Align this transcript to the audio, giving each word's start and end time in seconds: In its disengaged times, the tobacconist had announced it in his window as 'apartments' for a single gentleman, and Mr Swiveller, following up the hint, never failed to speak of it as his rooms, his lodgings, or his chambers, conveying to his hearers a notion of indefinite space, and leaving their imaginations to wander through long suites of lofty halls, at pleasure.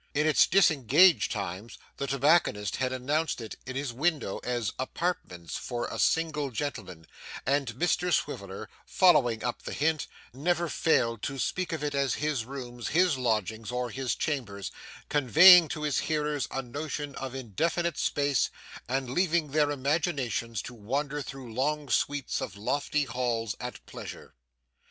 In 0.15 0.25
its 0.25 0.47
disengaged 0.47 1.31
times, 1.31 1.77
the 1.97 2.07
tobacconist 2.07 2.77
had 2.77 2.91
announced 2.91 3.39
it 3.39 3.55
in 3.67 3.75
his 3.75 3.93
window 3.93 4.39
as 4.43 4.73
'apartments' 4.79 5.57
for 5.57 5.85
a 5.91 5.99
single 5.99 6.49
gentleman, 6.49 7.05
and 7.45 7.75
Mr 7.75 8.11
Swiveller, 8.11 8.67
following 8.83 9.43
up 9.43 9.61
the 9.61 9.73
hint, 9.73 10.07
never 10.33 10.67
failed 10.69 11.21
to 11.21 11.37
speak 11.37 11.71
of 11.71 11.83
it 11.83 11.93
as 11.93 12.15
his 12.15 12.45
rooms, 12.45 12.87
his 12.87 13.15
lodgings, 13.15 13.69
or 13.71 13.91
his 13.91 14.15
chambers, 14.15 14.71
conveying 15.07 15.67
to 15.67 15.83
his 15.83 15.99
hearers 15.99 16.47
a 16.49 16.63
notion 16.63 17.13
of 17.13 17.35
indefinite 17.35 17.99
space, 17.99 18.49
and 18.87 19.07
leaving 19.07 19.51
their 19.51 19.69
imaginations 19.69 20.63
to 20.63 20.73
wander 20.73 21.21
through 21.21 21.53
long 21.53 21.89
suites 21.89 22.41
of 22.41 22.57
lofty 22.57 23.03
halls, 23.03 23.55
at 23.59 23.85
pleasure. 23.85 24.33